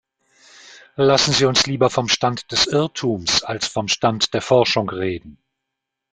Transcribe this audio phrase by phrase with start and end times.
[0.95, 5.37] Lassen Sie uns lieber vom Stand des Irrtums als vom Stand der Forschung reden.